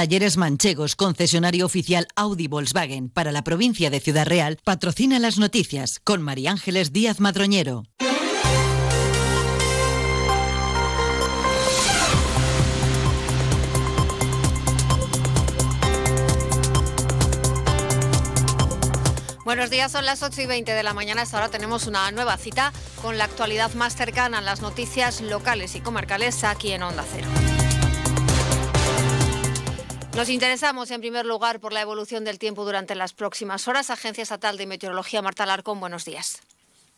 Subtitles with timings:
[0.00, 6.00] Talleres Manchegos, concesionario oficial Audi Volkswagen para la provincia de Ciudad Real, patrocina las noticias
[6.02, 7.82] con María Ángeles Díaz Madroñero.
[19.44, 21.20] Buenos días, son las 8 y 20 de la mañana.
[21.20, 22.72] Hasta ahora tenemos una nueva cita
[23.02, 27.28] con la actualidad más cercana a las noticias locales y comarcales aquí en Onda Cero.
[30.16, 33.90] Nos interesamos en primer lugar por la evolución del tiempo durante las próximas horas.
[33.90, 36.42] Agencia Estatal de Meteorología, Marta Larcón, buenos días.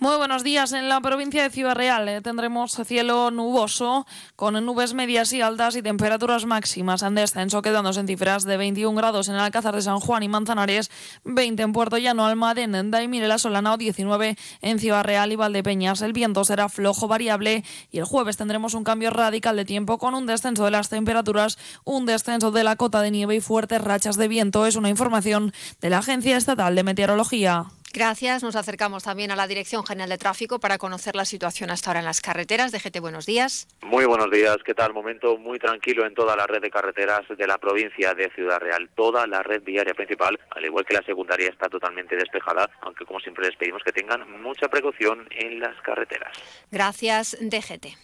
[0.00, 0.72] Muy buenos días.
[0.74, 5.74] En la provincia de Ciudad Real eh, tendremos cielo nuboso con nubes medias y altas
[5.74, 9.82] y temperaturas máximas en descenso, quedándose en cifras de 21 grados en el Alcázar de
[9.82, 10.92] San Juan y Manzanares,
[11.24, 16.00] 20 en Puerto Llano, Almadén, Daimir, La Solana o 19 en Ciudad Real y Valdepeñas.
[16.00, 20.14] El viento será flojo variable y el jueves tendremos un cambio radical de tiempo con
[20.14, 24.16] un descenso de las temperaturas, un descenso de la cota de nieve y fuertes rachas
[24.16, 24.64] de viento.
[24.64, 27.66] Es una información de la Agencia Estatal de Meteorología.
[27.98, 28.44] Gracias.
[28.44, 31.98] Nos acercamos también a la Dirección General de Tráfico para conocer la situación hasta ahora
[31.98, 32.70] en las carreteras.
[32.70, 33.66] DGT, buenos días.
[33.82, 34.56] Muy buenos días.
[34.64, 34.94] ¿Qué tal?
[34.94, 38.88] Momento muy tranquilo en toda la red de carreteras de la provincia de Ciudad Real.
[38.94, 43.18] Toda la red viaria principal, al igual que la secundaria, está totalmente despejada, aunque como
[43.18, 46.30] siempre les pedimos que tengan mucha precaución en las carreteras.
[46.70, 47.96] Gracias, DGT.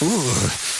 [0.00, 0.63] Uh.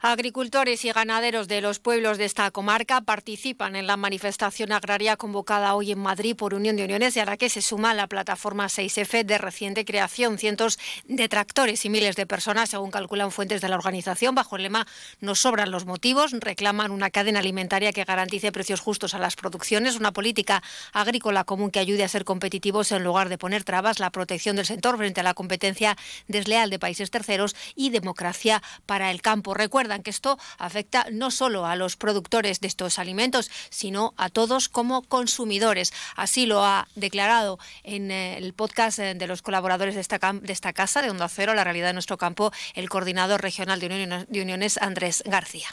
[0.00, 5.74] Agricultores y ganaderos de los pueblos de esta comarca participan en la manifestación agraria convocada
[5.74, 8.66] hoy en Madrid por Unión de Uniones y a la que se suma la plataforma
[8.66, 10.38] 6F de reciente creación.
[10.38, 10.78] Cientos
[11.08, 14.86] de tractores y miles de personas, según calculan fuentes de la organización, bajo el lema
[15.20, 19.96] Nos sobran los motivos, reclaman una cadena alimentaria que garantice precios justos a las producciones,
[19.96, 20.62] una política
[20.92, 24.66] agrícola común que ayude a ser competitivos en lugar de poner trabas, la protección del
[24.66, 25.96] sector frente a la competencia
[26.28, 29.54] desleal de países terceros y democracia para el campo.
[29.54, 34.68] Recuerda que esto afecta no solo a los productores de estos alimentos, sino a todos
[34.68, 35.92] como consumidores.
[36.16, 40.52] Así lo ha declarado en eh, el podcast eh, de los colaboradores de esta, de
[40.52, 44.26] esta casa, de Onda Cero, la realidad de nuestro campo, el coordinador regional de uniones,
[44.28, 45.68] de uniones Andrés García.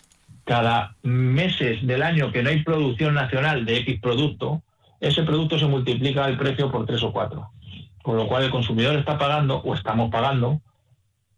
[0.45, 4.61] Cada meses del año que no hay producción nacional de X producto,
[4.99, 7.49] ese producto se multiplica el precio por tres o cuatro.
[8.03, 10.61] Con lo cual el consumidor está pagando, o estamos pagando,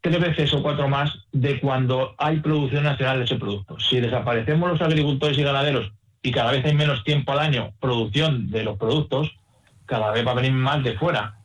[0.01, 3.79] tres veces o cuatro más de cuando hay producción nacional de ese producto.
[3.79, 5.91] Si desaparecemos los agricultores y ganaderos
[6.21, 9.35] y cada vez hay menos tiempo al año producción de los productos,
[9.85, 11.35] cada vez va a venir más de fuera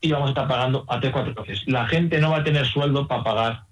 [0.00, 1.66] y vamos a estar pagando a tres cuatro veces.
[1.66, 3.66] La gente no va a tener sueldo para pagar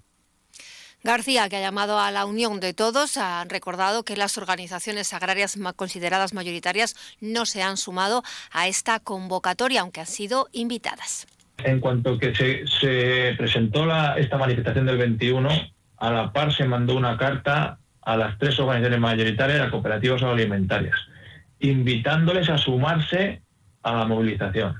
[1.04, 5.58] García, que ha llamado a la unión de todos, ha recordado que las organizaciones agrarias
[5.76, 11.26] consideradas mayoritarias no se han sumado a esta convocatoria, aunque han sido invitadas.
[11.58, 15.48] En cuanto que se, presentó esta manifestación del 21,
[15.98, 20.96] a la par se mandó una carta a las tres organizaciones mayoritarias, las cooperativas agroalimentarias,
[21.60, 23.42] invitándoles a sumarse
[23.82, 24.74] a la movilización.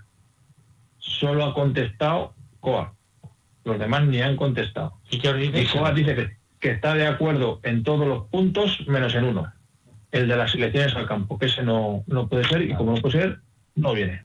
[0.99, 2.95] Solo ha contestado COA.
[3.65, 5.01] Los demás ni han contestado.
[5.11, 5.67] ¿Y dice?
[5.73, 9.53] COA dice que, que, está de acuerdo en todos los puntos menos en uno,
[10.13, 13.01] el de las elecciones al campo, que ese no, no puede ser y como no
[13.01, 13.39] puede ser,
[13.75, 14.25] no viene.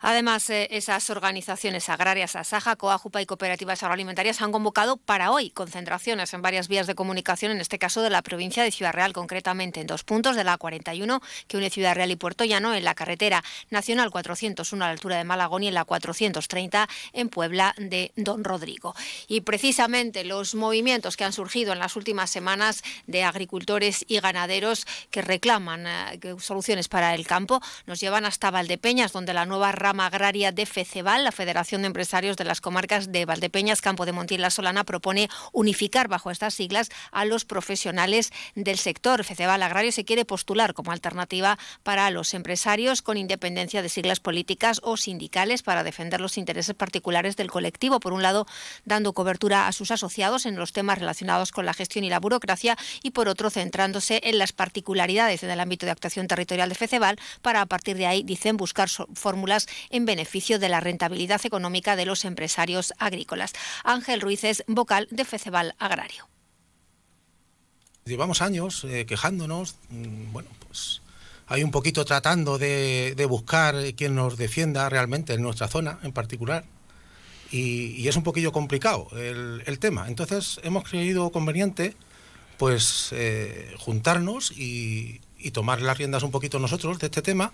[0.00, 6.32] Además, eh, esas organizaciones agrarias, Asaja, Coajupa y cooperativas agroalimentarias han convocado para hoy concentraciones
[6.34, 9.80] en varias vías de comunicación, en este caso de la provincia de Ciudad Real, concretamente
[9.80, 12.94] en dos puntos de la 41 que une Ciudad Real y Puerto Llano, en la
[12.94, 18.12] carretera nacional 401 a la altura de Malagón y en la 430 en Puebla de
[18.14, 18.94] Don Rodrigo.
[19.26, 24.86] Y precisamente los movimientos que han surgido en las últimas semanas de agricultores y ganaderos
[25.10, 30.52] que reclaman eh, soluciones para el campo nos llevan hasta Valdepeñas, donde la nueva agraria
[30.52, 34.50] de FECEVAL, la Federación de Empresarios de las Comarcas de Valdepeñas, Campo de Montiel La
[34.50, 39.24] Solana, propone unificar bajo estas siglas a los profesionales del sector.
[39.24, 44.80] FECEVAL Agrario se quiere postular como alternativa para los empresarios con independencia de siglas políticas
[44.82, 48.00] o sindicales para defender los intereses particulares del colectivo.
[48.00, 48.46] Por un lado,
[48.84, 52.76] dando cobertura a sus asociados en los temas relacionados con la gestión y la burocracia
[53.02, 57.62] y por otro, centrándose en las particularidades del ámbito de actuación territorial de FECEVAL para
[57.62, 62.24] a partir de ahí, dicen, buscar fórmulas en beneficio de la rentabilidad económica de los
[62.24, 63.52] empresarios agrícolas.
[63.84, 66.28] Ángel Ruiz es vocal de FECEBAL Agrario.
[68.04, 71.02] llevamos años eh, quejándonos, mm, bueno, pues
[71.46, 76.64] hay un poquito tratando de, buscar quien nos defienda realmente en nuestra zona en particular.
[77.50, 80.08] Y, es un poquillo complicado el, tema.
[80.08, 81.96] Entonces hemos creído conveniente
[82.58, 87.52] pues eh, juntarnos y, y tomar las riendas un poquito nosotros de este tema.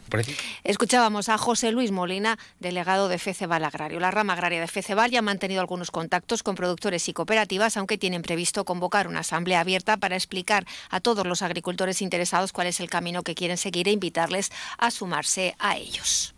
[0.65, 4.01] Escuchábamos a José Luis Molina, delegado de FECEBAL Agrario.
[4.01, 7.99] La rama agraria de FECEBAL ya ha mantenido algunos contactos con productores y cooperativas, aunque
[7.99, 12.81] tienen previsto convocar una asamblea abierta para explicar a todos los agricultores interesados cuál es
[12.81, 16.35] el camino que quieren seguir e invitarles a sumarse a ellos.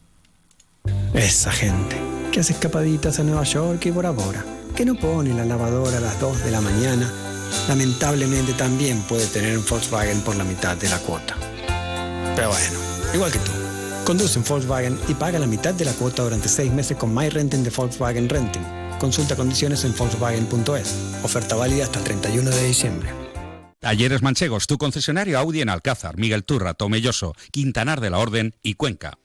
[1.14, 1.96] Esa gente
[2.32, 4.44] que hace escapaditas a Nueva York y Bora Bora,
[4.76, 7.25] que no pone la lavadora a las 2 de la mañana
[7.68, 11.36] lamentablemente también puede tener un Volkswagen por la mitad de la cuota.
[12.34, 12.78] Pero bueno,
[13.14, 13.52] igual que tú.
[14.04, 17.64] Conduce un Volkswagen y paga la mitad de la cuota durante seis meses con MyRenting
[17.64, 18.62] de Volkswagen Renting.
[18.98, 20.94] Consulta condiciones en Volkswagen.es.
[21.22, 23.10] Oferta válida hasta el 31 de diciembre.
[23.80, 28.74] Talleres Manchegos, tu concesionario Audi en Alcázar, Miguel Turra, Tomelloso, Quintanar de la Orden y
[28.74, 29.18] Cuenca.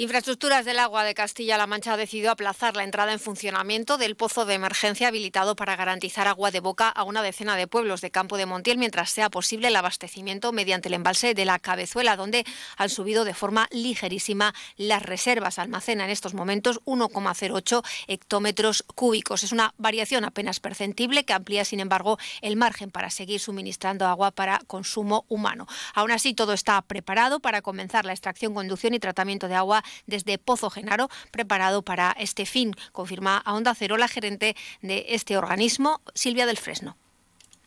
[0.00, 4.46] Infraestructuras del Agua de Castilla-La Mancha ha decidido aplazar la entrada en funcionamiento del pozo
[4.46, 8.38] de emergencia habilitado para garantizar agua de boca a una decena de pueblos de Campo
[8.38, 12.46] de Montiel mientras sea posible el abastecimiento mediante el embalse de la Cabezuela, donde
[12.78, 15.58] han subido de forma ligerísima las reservas.
[15.58, 19.42] Almacena en estos momentos 1,08 hectómetros cúbicos.
[19.42, 24.30] Es una variación apenas perceptible que amplía, sin embargo, el margen para seguir suministrando agua
[24.30, 25.66] para consumo humano.
[25.92, 30.38] Aún así, todo está preparado para comenzar la extracción, conducción y tratamiento de agua desde
[30.38, 36.00] Pozo Genaro, preparado para este fin, confirma a Onda Cero la gerente de este organismo,
[36.14, 36.96] Silvia del Fresno.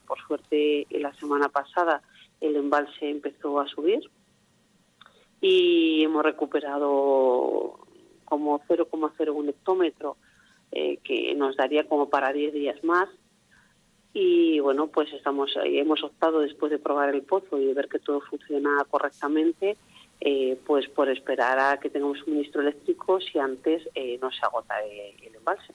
[0.08, 2.02] Por suerte, la semana pasada
[2.42, 4.02] el embalse empezó a subir
[5.40, 7.80] y hemos recuperado
[8.26, 10.18] como 0,01 hectómetro
[10.72, 13.10] eh, que nos daría como para 10 días más
[14.14, 18.00] y bueno pues estamos hemos optado después de probar el pozo y de ver que
[18.00, 19.78] todo funciona correctamente
[20.22, 24.76] eh, pues por esperar a que tengamos suministro eléctrico si antes eh, no se agota
[24.82, 25.74] el embalse.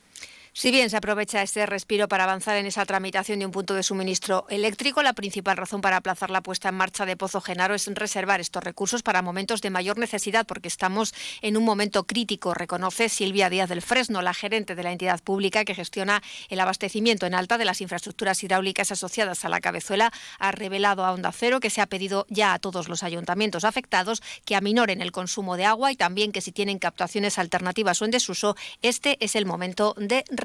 [0.59, 3.85] Si bien se aprovecha este respiro para avanzar en esa tramitación de un punto de
[3.85, 7.87] suministro eléctrico, la principal razón para aplazar la puesta en marcha de Pozo Genaro es
[7.87, 13.09] reservar estos recursos para momentos de mayor necesidad, porque estamos en un momento crítico, reconoce
[13.09, 17.35] Silvia Díaz del Fresno, la gerente de la entidad pública que gestiona el abastecimiento en
[17.35, 20.13] alta de las infraestructuras hidráulicas asociadas a la cabezuela.
[20.41, 24.25] Ha revelado a Onda Cero que se ha pedido ya a todos los ayuntamientos afectados
[24.45, 28.11] que aminoren el consumo de agua y también que si tienen captaciones alternativas o en
[28.11, 30.25] desuso, este es el momento de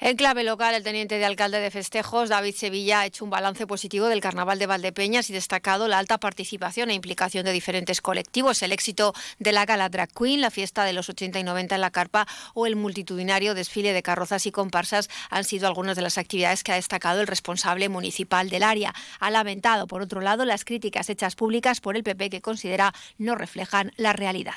[0.00, 3.66] En clave local, el teniente de alcalde de festejos, David Sevilla, ha hecho un balance
[3.66, 8.62] positivo del Carnaval de Valdepeñas y destacado la alta participación e implicación de diferentes colectivos,
[8.62, 11.80] el éxito de la Gala Drag Queen, la fiesta de los 80 y 90 en
[11.80, 16.16] la carpa o el multitudinario desfile de carrozas y comparsas han sido algunas de las
[16.16, 18.94] actividades que ha destacado el responsable municipal del área.
[19.18, 23.34] Ha lamentado, por otro lado, las críticas hechas públicas por el PP que considera no
[23.34, 24.54] reflejan la realidad.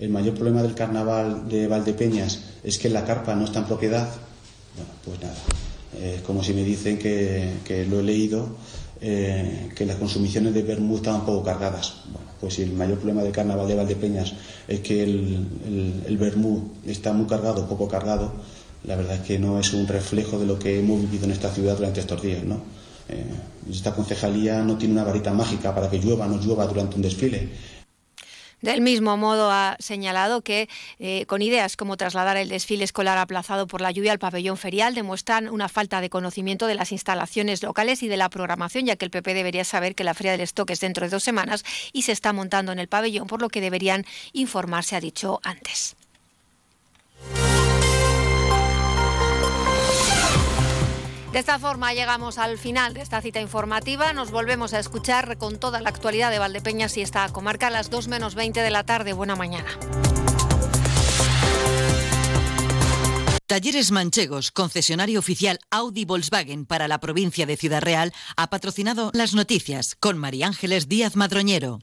[0.00, 4.08] El mayor problema del carnaval de Valdepeñas es que la carpa no está en propiedad
[4.76, 5.34] bueno, pues nada,
[6.00, 8.48] es como si me dicen que, lo he leído,
[9.00, 11.94] eh, que las consumiciones de vermú estaban poco cargadas.
[12.06, 14.34] Bueno, pues si el mayor problema del carnaval de Valdepeñas
[14.66, 15.46] es que el,
[16.06, 18.32] el, está muy cargado, poco cargado,
[18.84, 21.50] la verdad es que no es un reflejo de lo que hemos vivido en esta
[21.50, 22.56] ciudad durante estos días, ¿no?
[23.08, 23.24] Eh,
[23.70, 27.02] esta concejalía no tiene una varita mágica para que llueva o no llueva durante un
[27.02, 27.48] desfile.
[28.62, 30.68] Del mismo modo, ha señalado que
[31.00, 34.94] eh, con ideas como trasladar el desfile escolar aplazado por la lluvia al pabellón ferial
[34.94, 39.04] demuestran una falta de conocimiento de las instalaciones locales y de la programación, ya que
[39.04, 42.02] el PP debería saber que la Feria del Stock es dentro de dos semanas y
[42.02, 45.96] se está montando en el pabellón, por lo que deberían informarse, ha dicho antes.
[51.32, 54.12] De esta forma llegamos al final de esta cita informativa.
[54.12, 57.88] Nos volvemos a escuchar con toda la actualidad de Valdepeñas y esta comarca a las
[57.88, 59.14] 2 menos 20 de la tarde.
[59.14, 59.70] Buena mañana.
[63.46, 69.34] Talleres Manchegos, concesionario oficial Audi Volkswagen para la provincia de Ciudad Real, ha patrocinado las
[69.34, 71.80] noticias con María Ángeles Díaz Madroñero.